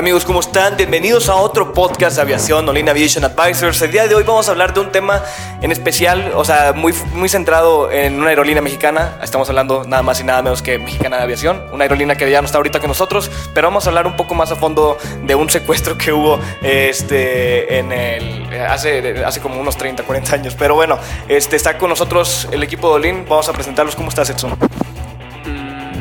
[0.00, 0.78] Amigos, ¿cómo están?
[0.78, 3.82] Bienvenidos a otro podcast de aviación, Olin Aviation Advisors.
[3.82, 5.22] El día de hoy vamos a hablar de un tema
[5.60, 9.18] en especial, o sea, muy, muy centrado en una aerolínea mexicana.
[9.22, 12.40] Estamos hablando nada más y nada menos que Mexicana de Aviación, una aerolínea que ya
[12.40, 15.34] no está ahorita con nosotros, pero vamos a hablar un poco más a fondo de
[15.34, 20.56] un secuestro que hubo este, en el, hace, hace como unos 30, 40 años.
[20.58, 23.26] Pero bueno, este, está con nosotros el equipo de Olin.
[23.28, 23.94] Vamos a presentarlos.
[23.96, 24.56] ¿Cómo estás, Edson?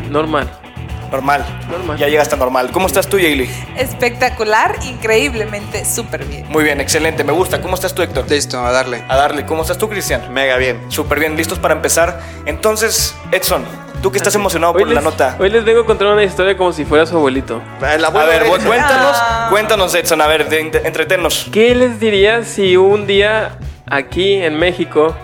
[0.10, 0.69] Normal.
[1.12, 1.46] Normal.
[1.70, 1.98] Normal.
[1.98, 2.70] Ya llegaste a normal.
[2.72, 3.50] ¿Cómo estás tú, Yaeli?
[3.78, 6.46] Espectacular, increíblemente, súper bien.
[6.50, 7.62] Muy bien, excelente, me gusta.
[7.62, 8.30] ¿Cómo estás tú, Héctor?
[8.30, 9.04] Listo, a darle.
[9.08, 9.46] A darle.
[9.46, 10.32] ¿Cómo estás tú, Cristian?
[10.34, 10.80] Mega bien.
[10.90, 12.20] Súper bien, listos para empezar.
[12.46, 13.66] Entonces, Edson,
[14.02, 15.36] tú que estás emocionado Hoy por la nota.
[15.40, 17.62] Hoy les vengo a contar una historia como si fuera su abuelito.
[17.82, 19.48] El A ver, cuéntanos, Ah.
[19.50, 21.48] cuéntanos, Edson, a ver, de- de- entretennos.
[21.52, 25.16] ¿Qué les diría si un día aquí en México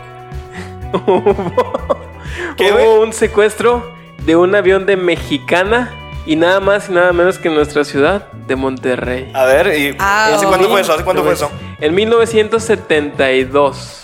[0.94, 1.36] hubo,
[2.58, 3.08] ¿Qué, hubo güey?
[3.08, 3.95] un secuestro
[4.26, 5.94] de un avión de Mexicana
[6.26, 9.30] y nada más y nada menos que en nuestra ciudad de Monterrey?
[9.34, 10.94] A ver, ¿y Ah, ¿hace cuánto fue eso?
[10.94, 11.52] ¿Hace cuánto fue eso?
[11.80, 14.02] En 1972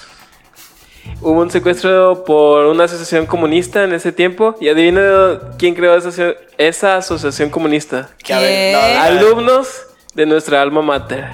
[1.22, 6.10] hubo un secuestro por una asociación comunista en ese tiempo y adivina quién creó esa,
[6.10, 8.10] aso- esa asociación comunista.
[8.24, 8.34] ¿Qué?
[8.36, 8.76] ver.
[8.98, 9.84] Alumnos
[10.14, 11.28] de nuestra alma mater,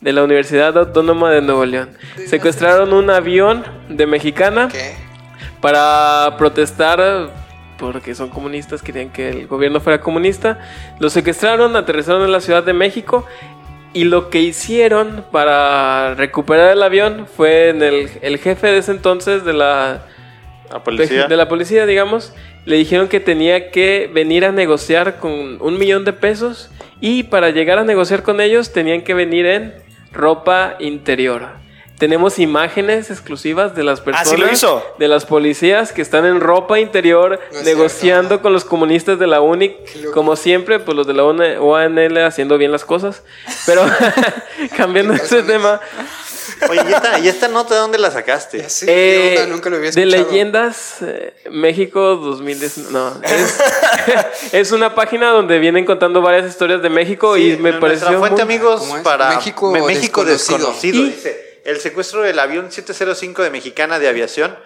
[0.00, 4.94] de la Universidad Autónoma de Nuevo León, secuestraron un avión de Mexicana ¿Qué?
[5.60, 7.30] para protestar
[7.78, 10.58] porque son comunistas, querían que el gobierno fuera comunista.
[10.98, 13.24] Lo secuestraron, aterrizaron en la Ciudad de México
[13.94, 18.92] y lo que hicieron para recuperar el avión fue en el, el jefe de ese
[18.92, 20.04] entonces de la
[20.70, 21.26] La policía.
[21.26, 22.34] de la policía, digamos,
[22.66, 27.50] le dijeron que tenía que venir a negociar con un millón de pesos y para
[27.50, 29.74] llegar a negociar con ellos tenían que venir en
[30.12, 31.46] ropa interior.
[31.98, 34.84] Tenemos imágenes exclusivas de las personas, Ah, ¿sí lo hizo?
[34.98, 38.42] de las policías que están en ropa interior No negociando cierto.
[38.42, 42.70] con los comunistas de la UNIC, como siempre, pues los de la ONL haciendo bien
[42.70, 43.22] las cosas.
[43.66, 43.82] Pero
[44.76, 45.80] cambiando ese tema,
[46.70, 48.68] Oye, ¿y esta, ¿y esta nota de dónde la sacaste?
[48.68, 49.46] Sé, eh.
[49.48, 50.30] Nunca lo había de escuchado.
[50.30, 52.92] leyendas eh, México 2019.
[52.92, 53.58] No, es,
[54.52, 58.18] es una página donde vienen contando varias historias de México Sí, y me nuestra pareció
[58.18, 60.58] fuente, muy- amigos, para México México desconocido.
[60.58, 60.96] desconocido.
[61.04, 64.56] Y- dice, el secuestro del avión 705 de Mexicana de Aviación.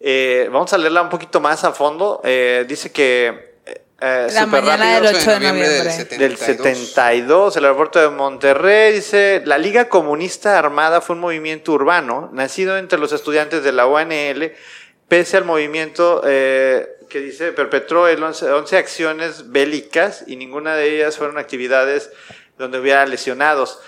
[0.00, 2.22] Eh, vamos a leerla un poquito más a fondo.
[2.24, 3.56] Eh, dice que...
[4.00, 5.68] eh, La súper mañana rápido, del 8 de noviembre.
[5.68, 6.46] del del 72.
[6.46, 12.78] 72, el aeropuerto de Monterrey, dice, la Liga Comunista Armada fue un movimiento urbano nacido
[12.78, 14.54] entre los estudiantes de la ONL,
[15.08, 20.96] pese al movimiento eh, que dice, perpetró el 11, 11 acciones bélicas y ninguna de
[20.96, 22.10] ellas fueron actividades
[22.56, 23.78] donde hubiera lesionados.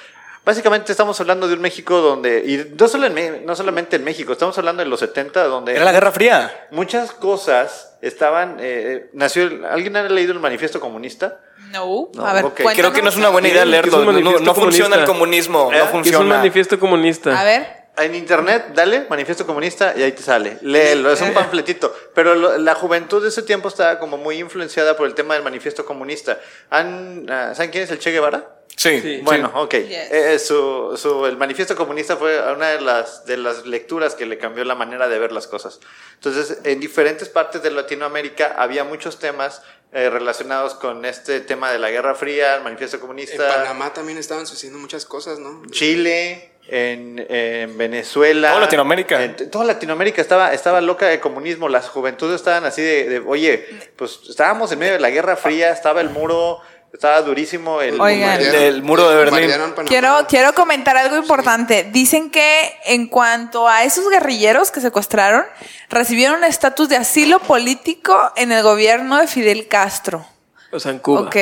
[0.53, 4.05] Básicamente estamos hablando de un México donde, y no, solo en Me- no solamente en
[4.05, 6.69] México, estamos hablando de los 70, donde Era la Guerra Fría.
[6.71, 11.39] muchas cosas estaban, eh, nació, el- ¿alguien ha leído el manifiesto comunista?
[11.71, 12.63] No, No, a ver, ok.
[12.75, 14.03] Creo que no es una buena idea leerlo.
[14.11, 15.71] No, no- funciona el comunismo.
[15.71, 15.77] ¿Eh?
[15.77, 16.37] No es un que es un funciona.
[16.39, 17.39] manifiesto comunista.
[17.39, 17.67] A ver,
[17.99, 20.57] En internet, dale, manifiesto comunista, y ahí te sale.
[20.63, 21.95] Léelo, es un panfletito.
[22.15, 25.43] Pero lo- la juventud de ese tiempo estaba como muy influenciada por el tema del
[25.43, 26.39] manifiesto comunista.
[26.71, 28.55] ¿Han, ah, ¿Saben quién es el Che Guevara?
[28.79, 29.01] Sí.
[29.01, 29.21] Sí.
[29.25, 29.75] Bueno, ok.
[29.75, 30.11] Yes.
[30.13, 34.39] Eh, su, su- el manifiesto comunista fue una de las, de las lecturas que le
[34.39, 35.81] cambió la manera de ver las cosas.
[36.15, 39.63] Entonces, en diferentes partes de Latinoamérica había muchos temas
[39.93, 43.49] eh, relacionados con este tema de la Guerra Fría, el manifiesto En comunista.
[43.49, 45.63] Panamá también estaban sucediendo muchas cosas, ¿no?
[45.71, 48.51] Chile, en, en Venezuela.
[48.51, 49.25] Toda Latinoamérica.
[49.25, 51.69] En- toda Latinoamérica estaba, estaba loca de comunismo.
[51.69, 53.67] Las juventudes estaban así de, de, oye,
[53.97, 56.61] pues estábamos en medio de la Guerra Fría, estaba el muro,
[56.93, 58.01] estaba durísimo el...
[58.01, 58.41] Oigan.
[58.41, 59.51] El del muro de Berlín.
[59.87, 61.85] Quiero, quiero comentar algo importante.
[61.93, 65.45] Dicen que en cuanto a esos guerrilleros que secuestraron,
[65.91, 70.27] recibieron estatus de asilo político en el gobierno de Fidel Castro.
[70.71, 71.21] O sea, en Cuba.
[71.23, 71.37] Ok.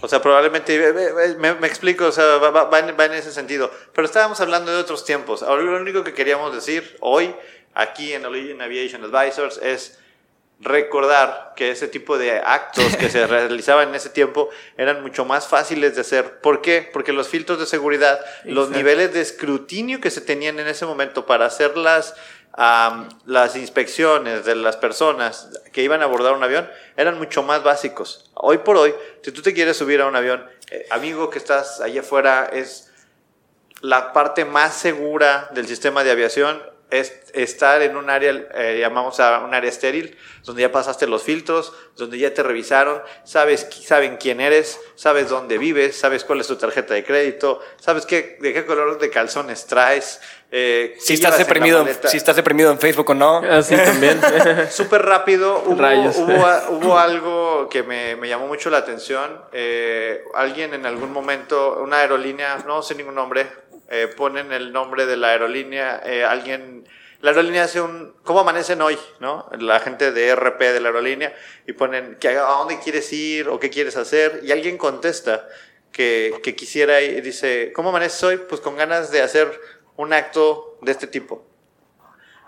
[0.00, 2.96] O sea, probablemente, ve- ve- ve- me, me explico, o sea, va, va- va en,
[2.98, 3.70] va en ese sentido.
[3.94, 5.42] Pero estábamos hablando de otros tiempos.
[5.44, 7.32] Ahora lo único que queríamos decir hoy,
[7.74, 9.98] aquí en Origin Aviation Advisors, es
[10.62, 15.48] recordar que ese tipo de actos que se realizaban en ese tiempo eran mucho más
[15.48, 16.40] fáciles de hacer.
[16.40, 16.88] ¿Por qué?
[16.92, 21.26] Porque los filtros de seguridad, los niveles de escrutinio que se tenían en ese momento
[21.26, 22.14] para hacer las,
[22.52, 27.62] am, las inspecciones de las personas que iban a abordar un avión eran mucho más
[27.62, 28.30] básicos.
[28.34, 31.80] Hoy por hoy, si tú te quieres subir a un avión, eh, amigo que estás
[31.80, 32.92] allá afuera, es
[33.80, 39.18] la parte más segura del sistema de aviación es estar en un área, eh, llamamos
[39.18, 44.18] a un área estéril, donde ya pasaste los filtros, donde ya te revisaron, sabes, saben
[44.18, 48.52] quién eres, sabes dónde vives, sabes cuál es tu tarjeta de crédito, sabes qué, de
[48.52, 50.20] qué color de calzones traes.
[50.50, 53.38] eh, Si estás deprimido, si estás deprimido en Facebook o no.
[53.38, 54.20] Así también.
[54.70, 56.16] Súper rápido, hubo, Rayos.
[56.18, 59.42] hubo, hubo algo que me, me llamó mucho la atención.
[59.52, 63.46] Eh, alguien en algún momento, una aerolínea, no sé ningún nombre,
[63.94, 66.88] eh, ponen el nombre de la aerolínea, eh, alguien,
[67.20, 68.96] la aerolínea hace un, ¿cómo amanecen hoy?
[69.20, 69.50] ¿no?
[69.58, 71.36] La gente de RP de la aerolínea
[71.66, 74.40] y ponen, ¿a dónde quieres ir o qué quieres hacer?
[74.44, 75.46] Y alguien contesta
[75.92, 78.38] que, que quisiera y dice, ¿cómo amaneces hoy?
[78.38, 79.60] Pues con ganas de hacer
[79.96, 81.51] un acto de este tipo.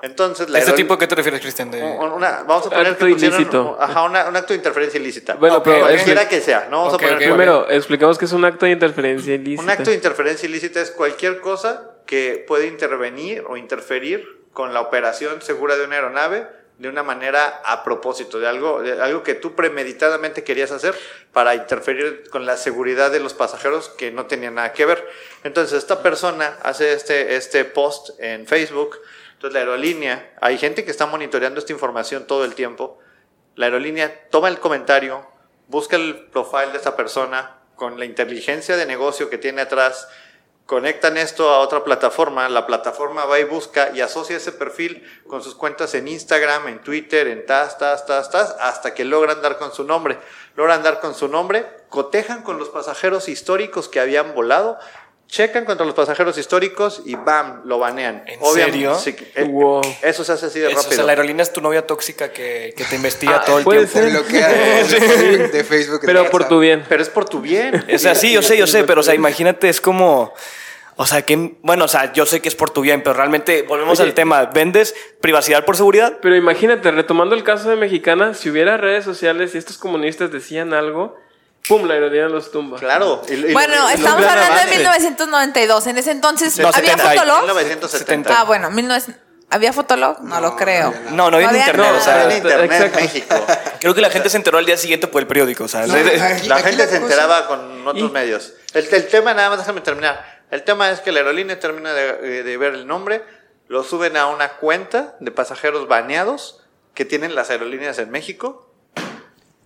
[0.02, 1.70] Entonces, la ¿A este aerol- tipo a qué te refieres, Cristian?
[1.70, 3.76] De- una- vamos a poner Acto que pusieron- ilícito.
[3.81, 5.35] ajá, una- un acto de interferencia ilícita.
[5.35, 7.19] Bueno, pero cualquiera que sea, no vamos Ok, a poner.
[7.29, 9.62] Primero, explicamos que es un acto de interferencia ilícita.
[9.62, 14.81] Un acto de interferencia ilícita es cualquier cosa que puede intervenir o interferir con la
[14.82, 16.46] operación segura de una aeronave
[16.76, 20.93] de una manera a propósito, de algo, de algo que tú premeditadamente querías hacer
[21.32, 25.06] para interferir con la seguridad de los pasajeros que no tenía nada que ver.
[25.44, 28.99] Entonces, esta persona hace este, este post en Facebook.
[29.44, 32.99] Entonces, la aerolínea, hay gente que está monitoreando esta información todo el tiempo.
[33.56, 35.26] La aerolínea toma el comentario,
[35.69, 40.08] busca el profile de esa persona con la inteligencia de negocio que tiene atrás,
[40.64, 45.43] conectan esto a otra plataforma, la plataforma va y busca y asocia ese perfil con
[45.43, 49.58] sus cuentas en Instagram, en Twitter, en tas, tas, tas, tas, hasta que logran dar
[49.58, 50.17] con su nombre.
[50.56, 54.79] Logran dar con su nombre, cotejan con los pasajeros históricos que habían volado,
[55.29, 57.62] checan contra los pasajeros históricos y ¡bam!
[57.65, 58.23] lo banean.
[58.26, 58.94] ¿En Obviamente, serio?
[58.94, 59.81] sí, eh, Wow.
[60.03, 60.97] Eso se hace así de Eso, o rápido.
[60.97, 63.87] sea, la aerolínea es tu novia tóxica que, que te investiga Ah, todo el puede
[63.87, 63.99] tiempo.
[63.99, 64.05] ser.
[64.06, 66.85] Te bloquea de, de Facebook, de Facebook, de Pero por tu bien.
[66.88, 67.85] Pero es por tu bien.
[67.94, 70.32] O sea, sí, yo sé, yo sé, pero o sea, imagínate, es como.
[70.97, 71.56] O sea, que.
[71.62, 74.09] Bueno, o sea, yo sé que es por tu bien, pero realmente volvemos Oye.
[74.11, 74.47] al tema.
[74.47, 76.19] ¿Vendes privacidad por seguridad?
[76.23, 80.73] Pero imagínate, retomando el caso de Mexicana, si hubiera redes sociales y estos comunistas decían
[80.73, 81.17] algo,
[81.69, 81.85] ¡pum!
[81.87, 82.79] La aerolínea los tumba.
[82.79, 83.23] Claro.
[83.29, 84.77] y- y- Bueno, estamos hablando de avance.
[84.77, 85.87] 1992.
[85.87, 87.11] En ese entonces, No, ¿había 70.
[87.11, 87.43] Fotolog?
[87.45, 88.41] 1970.
[88.41, 89.19] Ah, bueno, 19...
[89.51, 90.21] ¿había Fotolog?
[90.23, 90.93] No, lo creo.
[91.11, 93.01] No, no había había internet, o sea, en internet exacto.
[93.01, 93.47] México.
[93.81, 95.65] Creo que la gente se enteró al día siguiente por el periódico.
[95.65, 98.55] O sea, No, aquí- La aquí gente la se cosa- enteraba con otros Y- medios.
[98.73, 100.43] El, el tema, nada más déjame terminar.
[100.51, 103.23] El tema es que la aerolínea termina de, de ver el nombre,
[103.69, 106.61] lo suben a una cuenta de pasajeros baneados
[106.95, 108.64] que tienen las aerolíneas en México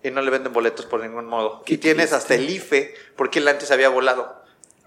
[0.03, 1.63] y no le venden boletos por ningún modo.
[1.67, 4.37] Y tienes hasta el IFE porque él antes había volado.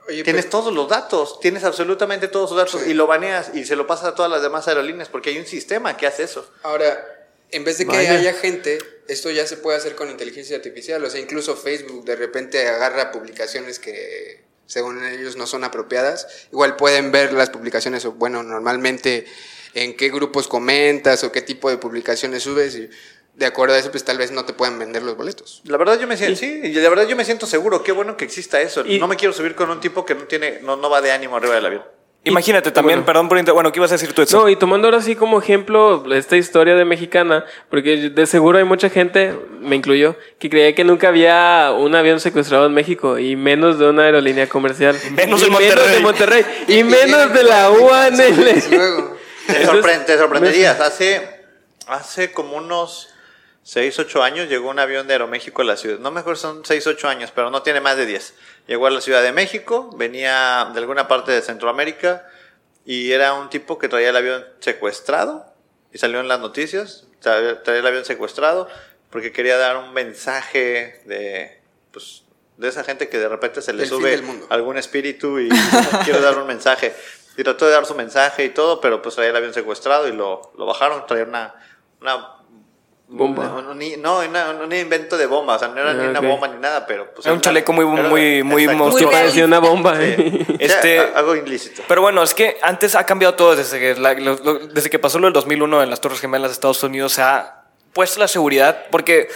[0.09, 2.91] Oye, Tienes pero- todos los datos, tienes absolutamente todos los datos Sí.
[2.91, 5.47] y lo baneas y se lo pasas a todas las demás aerolíneas porque hay un
[5.47, 6.51] sistema que hace eso.
[6.63, 8.15] Ahora, en vez de que Vaya.
[8.19, 11.05] haya gente, esto ya se puede hacer con inteligencia artificial.
[11.05, 16.27] O sea, incluso Facebook de repente agarra publicaciones que según ellos no son apropiadas.
[16.51, 19.27] Igual pueden ver las publicaciones, o bueno, normalmente
[19.75, 22.75] en qué grupos comentas o qué tipo de publicaciones subes.
[22.75, 22.91] Y
[23.35, 25.63] de acuerdo a eso, pues tal vez no te pueden vender los boletos.
[25.65, 27.83] La verdad yo me siento, sí, y la verdad yo me siento seguro.
[27.83, 28.85] Qué bueno que exista eso.
[28.87, 31.13] Y- no me quiero subir con un tipo que no tiene, no, no va de
[31.13, 31.83] ánimo arriba del avión.
[32.25, 33.07] Imagínate también, bueno.
[33.07, 34.43] perdón por inter- Bueno, ¿qué ibas a decir tú, Edson?
[34.43, 38.65] No, y tomando ahora sí como ejemplo esta historia de Mexicana, porque de seguro hay
[38.65, 43.35] mucha gente, me incluyo, que creía que nunca había un avión secuestrado en México y
[43.35, 44.97] menos de una aerolínea comercial.
[45.17, 45.95] Menos Y de Monterrey.
[45.95, 46.45] de Monterrey.
[46.69, 48.17] Y, Y menos de la UANL.
[49.47, 50.79] Te, sorpre- te sorprenderías.
[50.81, 51.29] Hace,
[51.89, 53.09] hace como unos
[53.65, 55.99] 6, 8 años llegó un avión de Aeroméxico a la ciudad.
[55.99, 58.35] No me acuerdo si son 6, 8 años, pero no tiene más de 10.
[58.67, 62.29] Llegó a la Ciudad de México, venía de alguna parte de Centroamérica
[62.85, 65.47] y era un tipo que traía el avión secuestrado
[65.93, 67.07] y salió en las noticias.
[67.21, 68.69] Traía, traía el avión secuestrado
[69.11, 71.61] porque quería dar un mensaje de,
[71.93, 72.25] pues,
[72.57, 75.49] de esa gente que de repente se le sube algún espíritu y
[76.05, 76.95] quiero dar un mensaje.
[77.37, 80.13] Y trató de dar su mensaje y todo, pero pues traía el avión secuestrado y
[80.13, 81.07] lo, lo bajaron.
[81.07, 81.55] Traía una,
[82.01, 82.42] una
[83.09, 83.43] Bomba.
[83.53, 85.57] un- no, una- un invento de bomba.
[85.57, 86.27] O sea, no era ni Ah, una ok.
[86.27, 89.07] bomba ni nada, pero pues Era un una- chaleco muy- era- muy- muy monstruoso.
[89.07, 89.97] Muy Parecía una bomba.
[90.01, 90.15] Sí.
[90.59, 91.83] Este- O sea, algo ilícito.
[91.87, 94.99] Pero bueno, es que antes ha cambiado todo desde que, la- lo- lo- desde que
[94.99, 97.13] pasó lo del 2001 en las Torres Gemelas de Estados Unidos.
[97.13, 99.29] Se ha puesto la seguridad porque,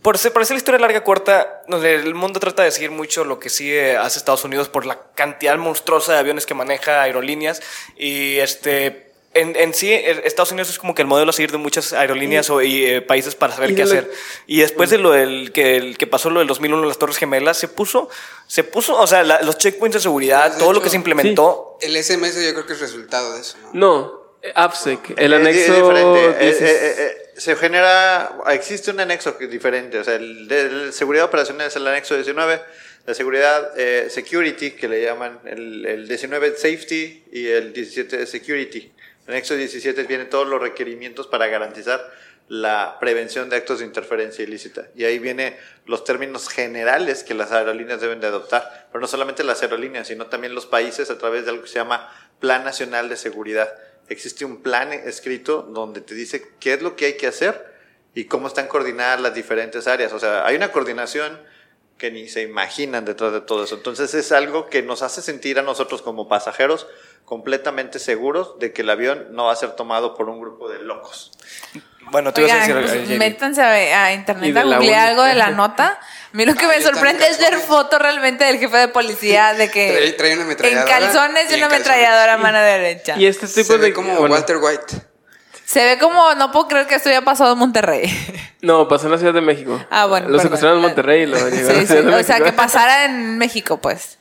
[0.00, 3.24] por, ser- por hacer la historia larga corta, no el mundo trata de seguir mucho
[3.24, 7.60] lo que sigue hace Estados Unidos por la cantidad monstruosa de aviones que maneja aerolíneas.
[7.96, 9.11] Y este.
[9.34, 11.92] En, en sí, el- Estados Unidos es como que el modelo a seguir de muchas
[11.92, 14.10] aerolíneas o, y eh, países para saber y qué de lo- hacer.
[14.46, 17.56] Y después de lo del, que, el que pasó lo del 2001, las Torres Gemelas,
[17.58, 18.08] se puso,
[18.46, 20.90] se puso, o sea, la- los checkpoints de seguridad, Pues, de todo lo hecho, que
[20.90, 21.78] se implementó.
[21.80, 23.70] El SMS yo creo que es resultado de eso, ¿no?
[23.72, 24.22] No,
[24.54, 25.60] AppSec, el Es- anexo.
[25.72, 26.26] es diferente.
[26.48, 26.70] Es- 16.
[26.70, 29.98] eh, se genera, existe un anexo que es diferente.
[29.98, 32.60] O sea, el de seguridad operacional es el anexo 19.
[33.06, 38.22] La seguridad eh, security, que le llaman el, el 19 es safety y el 17
[38.22, 38.91] es security.
[39.26, 42.12] El anexo 17 vienen todos los requerimientos para garantizar
[42.48, 44.88] la prevención de actos de interferencia ilícita.
[44.96, 48.88] Y ahí vienen los términos generales que las aerolíneas deben de adoptar.
[48.90, 51.76] Pero no solamente las aerolíneas, sino también los países a través de algo que se
[51.76, 52.10] llama
[52.40, 53.72] Plan Nacional de Seguridad.
[54.08, 57.72] Existe un plan escrito donde te dice qué es lo que hay que hacer
[58.14, 60.12] y cómo están coordinadas las diferentes áreas.
[60.12, 61.40] O sea, hay una coordinación
[61.96, 63.76] que ni se imaginan detrás de todo eso.
[63.76, 66.88] Entonces es algo que nos hace sentir a nosotros como pasajeros
[67.24, 70.80] completamente seguros de que el avión no va a ser tomado por un grupo de
[70.80, 71.32] locos.
[72.10, 72.90] Bueno, tú ibas a Oigan, decir...
[72.98, 73.18] pues, Jenny.
[73.18, 75.98] métanse a, a internet a la googlear algo de la nota.
[76.00, 78.88] A mí lo que Ah, me ya sorprende es ver fotos realmente del jefe de
[78.88, 83.14] policía de que Trae- trae una en calzones y una ametralladora a mano derecha.
[83.16, 83.92] Y este tipo Se ve de.
[83.94, 84.84] como bueno, Walter White.
[85.64, 88.10] Se ve como, no puedo creer que esto haya pasado en Monterrey.
[88.60, 89.82] No, pasó en la Ciudad de México.
[89.90, 90.28] Ah, bueno.
[90.28, 92.40] Lo secuestraron en Monterrey y lo llevaron a Sí, la sí, Ciudad de O sea,
[92.40, 94.18] que pasara en México, pues.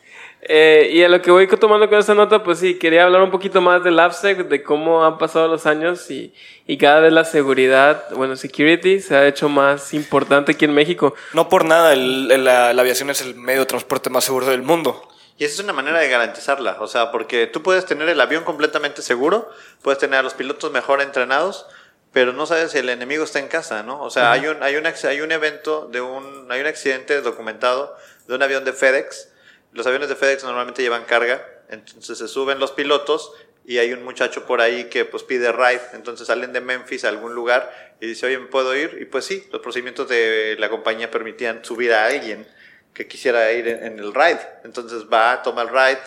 [0.54, 3.32] Eh, y a lo que voy tomando con esta nota, pues sí, quería hablar un
[3.32, 6.34] poquito más del AppSec, de cómo han pasado los años y,
[6.68, 11.16] y cada vez la seguridad, bueno, security se ha hecho más importante aquí en México.
[11.32, 14.46] No por nada, el- el- la, la aviación es el medio de transporte más seguro
[14.48, 15.08] del mundo.
[15.38, 18.44] Y esa es una manera de garantizarla, o sea, porque tú puedes tener el avión
[18.44, 19.50] completamente seguro,
[19.82, 21.66] puedes tener a los pilotos mejor entrenados,
[22.12, 24.02] pero no sabes si el enemigo está en casa, ¿no?
[24.02, 27.96] O sea, hay un hay un hay un evento de un hay un accidente documentado
[28.28, 29.30] de un avión de FedEx.
[29.74, 33.32] Los aviones de FedEx normalmente llevan carga, entonces se suben los pilotos
[33.66, 37.10] y hay un muchacho por ahí que pues pide ride, entonces salen de Memphis a
[37.10, 40.70] algún lugar y dice, "Oye, ¿me puedo ir?" Y pues sí, los procedimientos de la
[40.70, 42.46] compañía permitían subir a alguien
[42.94, 44.40] que quisiera ir en, en el ride.
[44.66, 46.00] Entonces va, toma el ride,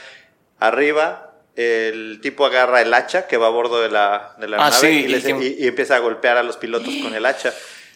[0.58, 4.70] arriba, el tipo agarra el hacha que va a bordo de la, de la Ah,
[4.70, 7.14] nave sí, y, y les- que- y- y empieza a golpear a los pilotos con
[7.14, 7.54] el hacha.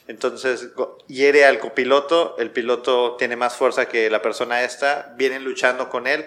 [0.09, 0.71] Entonces
[1.07, 6.07] hiere al copiloto, el piloto tiene más fuerza que la persona esta, vienen luchando con
[6.07, 6.27] él,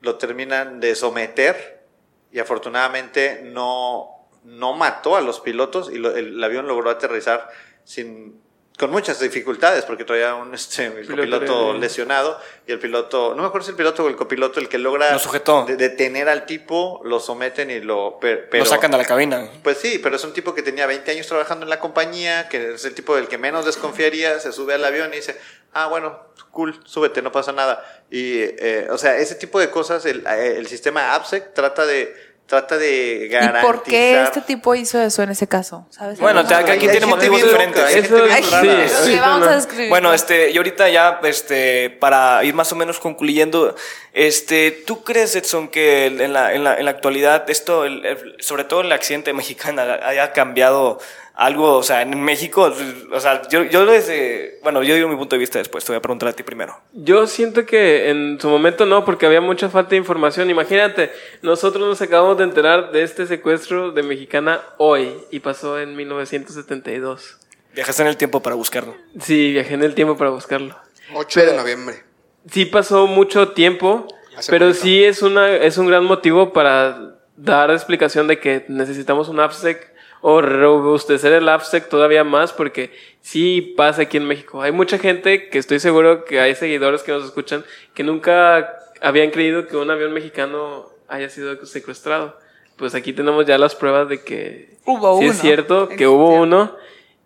[0.00, 1.82] lo terminan de someter
[2.30, 7.48] y afortunadamente no, no mató a los pilotos y lo- el, el avión logró aterrizar
[7.84, 8.39] sin,
[8.80, 13.42] con muchas dificultades porque traía un este, el Piloto copiloto lesionado y el piloto, no
[13.42, 15.64] me acuerdo si el piloto o el copiloto, el que logra Lo sujetó.
[15.66, 18.18] de- detener al tipo, lo someten y lo...
[18.18, 19.48] per- pero, Lo sacan de la cabina.
[19.62, 22.72] pues sí, pero es un tipo que tenía 20 años trabajando en la compañía, que
[22.74, 25.36] es el tipo del que menos desconfiaría, se sube al avión y dice,
[25.74, 26.18] ah, bueno,
[26.50, 27.84] cool, súbete, no pasa nada.
[28.10, 32.29] Y, eh, o sea, ese tipo de cosas, el, eh, el sistema AppSec trata de,
[32.50, 33.62] trata de ¿Y garantizar...
[33.64, 35.86] por qué este tipo hizo eso en ese caso?
[35.88, 36.18] ¿Sabes?
[36.20, 37.82] Bueno, te- aquí Hay- tiene motivos diferentes.
[37.82, 38.88] hay gente Eso- bien sí, rara.
[38.88, 38.94] sí.
[39.12, 39.46] Sí, vamos no.
[39.52, 39.88] a describir.
[39.88, 43.74] Bueno, este, y ahorita ya, este, para ir más o menos concluyendo,
[44.12, 48.36] este, ¿tú crees, Edson, que en la, en la, en la actualidad esto, el- el-
[48.40, 50.98] sobre todo el accidente mexicana, haya cambiado
[51.40, 52.70] algo, o sea, en México,
[53.12, 55.96] o sea, yo, yo desde, bueno, yo digo mi punto de vista después, te voy
[55.96, 56.76] a preguntar a ti primero.
[56.92, 60.50] Yo siento que en su momento no, porque había mucha falta de información.
[60.50, 65.96] Imagínate, nosotros nos acabamos de enterar de este secuestro de mexicana hoy y pasó en
[65.96, 67.38] 1972.
[67.74, 68.94] Viajaste en el tiempo para buscarlo.
[69.18, 70.76] Sí, viajé en el tiempo para buscarlo.
[71.14, 72.02] 8 de noviembre.
[72.50, 74.06] Sí pasó mucho tiempo,
[74.36, 74.82] Hace pero poquito.
[74.84, 79.89] sí es, una, es un gran motivo para dar explicación de que necesitamos un AppSec
[80.22, 84.62] o robustecer el AppSec todavía más porque sí pasa aquí en México.
[84.62, 89.30] Hay mucha gente que estoy seguro que hay seguidores que nos escuchan que nunca habían
[89.30, 92.36] creído que un avión mexicano haya sido secuestrado.
[92.76, 95.32] Pues aquí tenemos ya las pruebas de que Hubo sí uno.
[95.32, 96.76] es cierto que hubo uno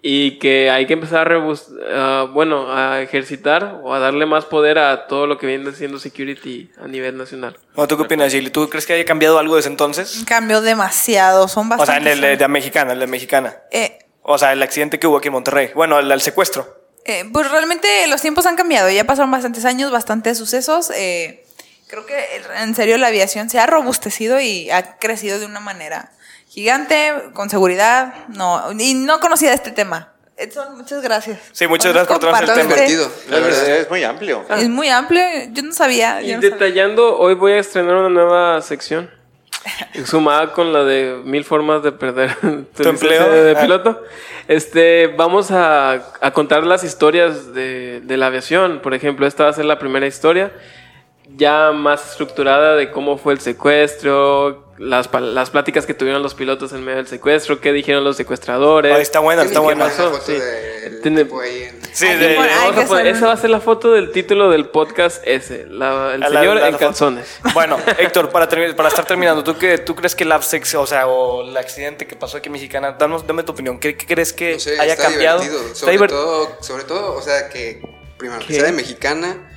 [0.07, 4.45] y que hay que empezar a, rebus- a, bueno, a ejercitar o a darle más
[4.45, 7.57] poder a todo lo que viene siendo security a nivel nacional.
[7.75, 8.51] Bueno, ¿Tú qué opinas, Gilly?
[8.51, 10.23] ¿Tú crees que haya cambiado algo desde entonces?
[10.27, 12.13] Cambió demasiado, son O sea, en bastante...
[12.13, 13.57] el de, de mexicana, el de mexicana.
[13.71, 15.71] Eh, O sea, el accidente que hubo aquí en Monterrey.
[15.75, 16.85] Bueno, el, el secuestro.
[17.07, 20.91] Eh, pues realmente los tiempos han cambiado, ya pasaron bastantes años, bastantes sucesos.
[20.95, 21.45] eh,
[21.87, 22.15] creo que
[22.61, 26.11] en serio la aviación se ha robustecido y ha crecido de una manera
[26.55, 28.15] gigante, con seguridad.
[28.29, 30.13] No, y no conocía este tema.
[30.37, 31.39] Edson, muchas gracias.
[31.53, 32.75] Sí, muchas gracias por traernos el tema.
[32.75, 33.69] Divertido, la Es, verdad.
[33.79, 34.45] es muy amplio.
[34.57, 36.23] Es muy amplio, yo no sabía.
[36.23, 36.41] Y sabía.
[36.51, 39.11] detallando, hoy voy a estrenar una nueva sección.
[40.05, 42.37] Sumada con la de mil formas de perder
[42.77, 43.31] tu, empleo?
[43.31, 43.61] de Ah.
[43.61, 44.03] piloto.
[44.49, 48.81] Este, vamos a, a contar las historias de, de la aviación.
[48.81, 50.53] Por ejemplo, esta va a ser la primera historia,
[51.37, 56.73] ya más estructurada de cómo fue el secuestro, las, las pláticas que tuvieron los pilotos
[56.73, 58.95] en medio del secuestro, qué dijeron los secuestradores.
[58.95, 60.21] Ay, está buena, está pasó?
[60.25, 62.07] Sí.
[62.07, 66.57] esa va a ser la foto del título del podcast ese, la- el la- señor
[66.57, 67.39] la- en la- calzones.
[67.53, 71.07] Bueno, Héctor, para, para estar terminando, ¿tú, qué, ¿tú crees que el Absex, o sea,
[71.07, 74.33] o el accidente que pasó aquí en Mexicana, danos, dame tu opinión, ¿qué, qué crees
[74.33, 75.41] que No sé, haya está cambiado?
[75.41, 75.67] divertido.
[75.73, 77.81] Está Sobre, todo, sobre todo, o sea, que
[78.19, 79.51] primero, que sea de mexicana,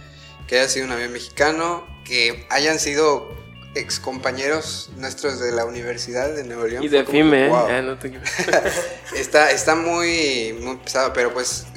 [0.48, 3.36] que haya sido un avión mexicano, que hayan sido
[3.76, 6.84] ex compañeros nuestros de la Universidad de Nuevo León.
[6.84, 7.50] Y de FIME, ¿eh?
[7.50, 7.68] wow.
[7.70, 8.20] Ah, no te-
[9.16, 11.68] está, está muy, muy pesado, pero pues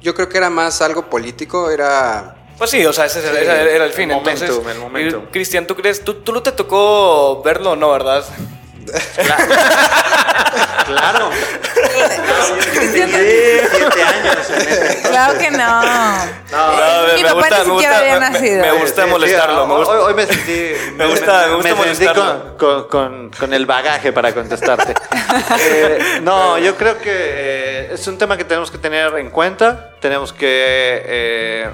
[0.00, 2.36] yo creo que era más algo político, era...
[2.58, 4.10] Pues sí, o sea, ese, era- Sí, ese era el fin.
[4.10, 6.02] el entonces, momentum, el Cristian, ¿tú crees?
[6.02, 8.24] ¿Tú, tú no te tocó verlo o no, verdad?
[10.86, 11.30] Claro.
[12.72, 15.82] Cristian, siete años en ese Claro que no.
[15.82, 18.62] No, Mi papá ni siquiera había me- nacido.
[18.62, 19.62] Me, gusta Sí, molestarlo.
[19.64, 20.72] sí, me gusta- Hoy, hoy me sentí.
[20.96, 22.56] Me gusta- me gusta sentí molestarlo.
[22.56, 24.94] con, con- con- con el bagaje para contestarte.
[25.60, 29.90] Eh, no, yo creo que eh, es un tema que tenemos que tener en cuenta.
[30.00, 31.02] Tenemos que.
[31.04, 31.70] eh,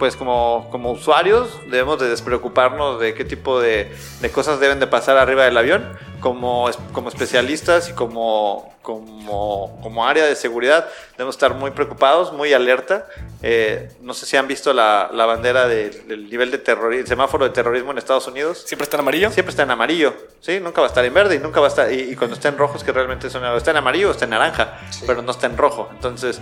[0.00, 4.88] pues como, como usuarios debemos de despreocuparnos de qué tipo de, de cosas deben de
[4.88, 6.10] pasar arriba del avión.
[6.20, 12.52] Como, como especialistas y como, como, como área de seguridad debemos estar muy preocupados, muy
[12.52, 13.06] alerta.
[13.42, 17.44] Eh, no sé si han visto la, la bandera del, del nivel de terrorismo, semáforo
[17.46, 18.62] de terrorismo en Estados Unidos.
[18.66, 19.30] ¿Siempre está en amarillo?
[19.30, 20.60] Siempre está en amarillo, ¿sí?
[20.60, 21.90] Nunca va a estar en verde y nunca va a estar...
[21.90, 24.24] Y, y cuando está en rojo es que realmente son, está en amarillo o está
[24.24, 25.04] en naranja, Sí.
[25.06, 25.88] pero no está en rojo.
[25.92, 26.38] Entonces,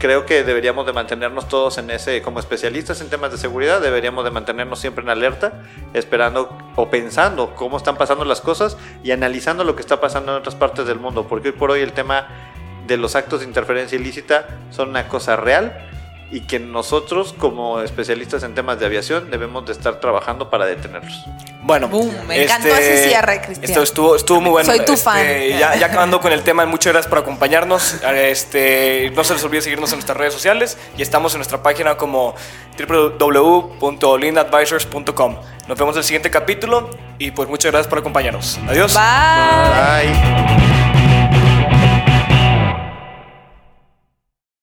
[0.00, 2.22] creo que deberíamos de mantenernos todos en ese...
[2.22, 5.62] Como especialistas en temas de seguridad, deberíamos de mantenernos siempre en alerta,
[5.94, 10.38] esperando o pensando cómo están pasando las cosas y analizando lo que está pasando en
[10.38, 11.28] otras partes del mundo.
[11.28, 12.26] Porque hoy por hoy el tema
[12.86, 15.89] de los actos de interferencia ilícita son una cosa real
[16.30, 21.24] y que nosotros como especialistas en temas de aviación debemos de estar trabajando para detenerlos.
[21.62, 23.70] Bueno, este, Boom, me encantó ese cierre, Cristian.
[23.70, 24.66] Esto estuvo, estuvo muy bueno.
[24.70, 25.18] Soy tu Este, fan.
[25.58, 27.96] Ya, ya acabando con el tema, muchas gracias por acompañarnos.
[28.14, 31.96] Este, no se les olvide seguirnos en nuestras redes sociales y estamos en nuestra página
[31.96, 32.34] como
[32.78, 35.36] www.linadvisors.com.
[35.68, 38.58] Nos vemos en el siguiente capítulo y pues muchas gracias por acompañarnos.
[38.68, 38.94] Adiós.
[38.94, 40.08] Bye.
[40.08, 40.69] Bye.